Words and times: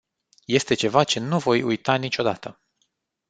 Este 0.45 0.73
ceva 0.73 1.03
ce 1.03 1.19
nu 1.19 1.39
voi 1.39 1.61
uita 1.61 1.95
niciodată. 1.95 2.61